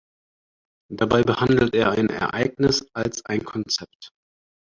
Dabei 0.91 1.21
behandelt 1.21 1.75
er 1.75 1.91
ein 1.91 2.09
Ereignis 2.09 2.87
als 2.95 3.23
ein 3.27 3.45
Konzept. 3.45 4.09